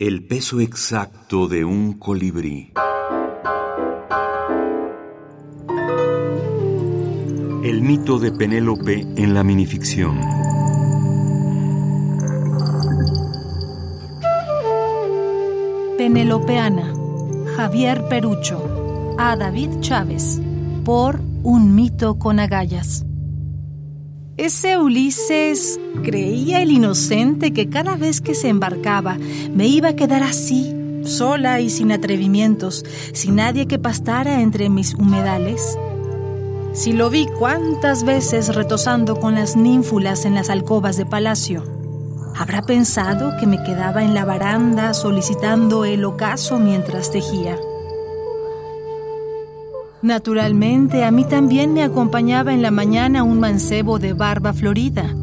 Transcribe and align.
El 0.00 0.24
peso 0.26 0.60
exacto 0.60 1.46
de 1.46 1.62
un 1.62 1.98
colibrí. 1.98 2.72
El 7.62 7.82
mito 7.82 8.18
de 8.18 8.32
Penélope 8.32 9.02
en 9.18 9.34
la 9.34 9.44
minificción. 9.44 10.18
Penelopeana, 15.98 16.94
Javier 17.56 18.08
Perucho, 18.08 19.14
a 19.18 19.36
David 19.36 19.80
Chávez, 19.80 20.40
por 20.82 21.20
Un 21.42 21.74
mito 21.74 22.18
con 22.18 22.40
agallas. 22.40 23.04
Ese 24.36 24.78
Ulises 24.78 25.78
creía 26.02 26.62
el 26.62 26.70
inocente 26.70 27.52
que 27.52 27.68
cada 27.68 27.96
vez 27.96 28.20
que 28.20 28.34
se 28.34 28.48
embarcaba 28.48 29.18
me 29.52 29.66
iba 29.66 29.90
a 29.90 29.96
quedar 29.96 30.22
así, 30.22 30.74
sola 31.04 31.60
y 31.60 31.68
sin 31.68 31.92
atrevimientos, 31.92 32.84
sin 33.12 33.36
nadie 33.36 33.66
que 33.66 33.78
pastara 33.78 34.40
entre 34.40 34.70
mis 34.70 34.94
humedales. 34.94 35.78
Si 36.72 36.92
lo 36.92 37.10
vi 37.10 37.26
cuántas 37.38 38.04
veces 38.04 38.54
retosando 38.54 39.16
con 39.16 39.34
las 39.34 39.56
ninfulas 39.56 40.24
en 40.24 40.34
las 40.34 40.48
alcobas 40.48 40.96
de 40.96 41.04
palacio, 41.04 41.64
¿habrá 42.36 42.62
pensado 42.62 43.36
que 43.38 43.46
me 43.46 43.62
quedaba 43.62 44.04
en 44.04 44.14
la 44.14 44.24
baranda 44.24 44.94
solicitando 44.94 45.84
el 45.84 46.04
ocaso 46.04 46.58
mientras 46.58 47.10
tejía? 47.10 47.58
Naturalmente, 50.02 51.04
a 51.04 51.10
mí 51.10 51.24
también 51.24 51.74
me 51.74 51.82
acompañaba 51.82 52.54
en 52.54 52.62
la 52.62 52.70
mañana 52.70 53.22
un 53.22 53.38
mancebo 53.38 53.98
de 53.98 54.14
barba 54.14 54.54
florida, 54.54 55.14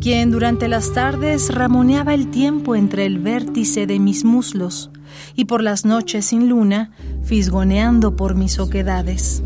quien 0.00 0.30
durante 0.30 0.68
las 0.68 0.92
tardes 0.92 1.54
ramoneaba 1.54 2.12
el 2.12 2.28
tiempo 2.28 2.76
entre 2.76 3.06
el 3.06 3.18
vértice 3.18 3.86
de 3.86 3.98
mis 3.98 4.24
muslos 4.24 4.90
y 5.34 5.46
por 5.46 5.62
las 5.62 5.86
noches 5.86 6.26
sin 6.26 6.48
luna, 6.48 6.90
fisgoneando 7.24 8.16
por 8.16 8.34
mis 8.34 8.58
oquedades. 8.58 9.42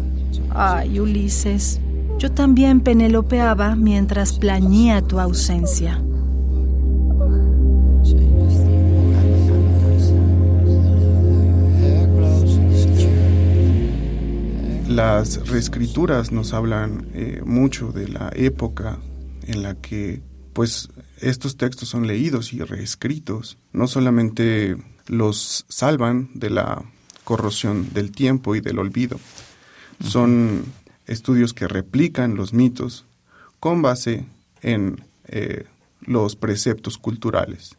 Ay, 0.51 0.99
Ulises, 0.99 1.81
yo 2.19 2.33
también 2.33 2.81
penelopeaba 2.81 3.77
mientras 3.77 4.33
plañía 4.33 5.01
tu 5.01 5.21
ausencia. 5.21 6.03
Las 14.93 15.49
reescrituras 15.49 16.33
nos 16.33 16.53
hablan 16.53 17.07
eh, 17.15 17.41
mucho 17.47 17.93
de 17.93 18.09
la 18.09 18.31
época 18.35 18.99
en 19.47 19.63
la 19.63 19.75
que 19.75 20.21
pues 20.53 20.91
estos 21.19 21.57
textos 21.57 21.89
son 21.89 22.07
leídos 22.07 22.53
y 22.53 22.61
reescritos. 22.61 23.57
No 23.73 23.89
solamente 23.89 24.77
los 25.07 25.65
salvan 25.71 26.29
de 26.35 26.51
la 26.51 26.83
corrosión 27.25 27.95
del 27.95 28.13
tiempo 28.13 28.55
y 28.55 28.61
del 28.61 28.79
olvido, 28.79 29.19
son 30.05 30.67
estudios 31.07 31.55
que 31.55 31.69
replican 31.69 32.35
los 32.35 32.53
mitos 32.53 33.07
con 33.61 33.81
base 33.81 34.27
en 34.61 35.03
eh, 35.27 35.65
los 36.03 36.37
preceptos 36.37 36.99
culturales 36.99 37.77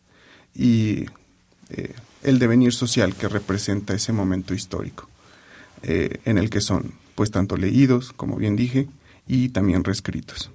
y 0.55 1.05
eh, 1.69 1.93
el 2.23 2.39
devenir 2.39 2.73
social 2.73 3.13
que 3.13 3.27
representa 3.27 3.93
ese 3.93 4.13
momento 4.13 4.55
histórico 4.55 5.07
en 5.83 6.37
el 6.37 6.49
que 6.49 6.61
son 6.61 6.93
pues 7.15 7.31
tanto 7.31 7.57
leídos, 7.57 8.13
como 8.13 8.35
bien 8.35 8.55
dije, 8.55 8.87
y 9.27 9.49
también 9.49 9.83
reescritos. 9.83 10.51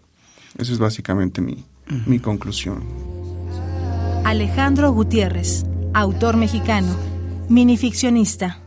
Esa 0.56 0.73
es 0.73 0.78
básicamente 0.78 1.41
mi, 1.41 1.65
mi 2.06 2.19
conclusión. 2.19 2.83
Alejandro 4.25 4.92
Gutiérrez, 4.92 5.65
autor 5.95 6.37
mexicano, 6.37 6.95
minificcionista. 7.48 8.59